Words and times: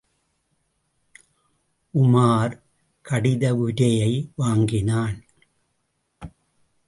உமார் 1.93 2.53
கடித 3.05 3.55
உரையை 3.55 4.31
வாங்கினான். 4.35 5.23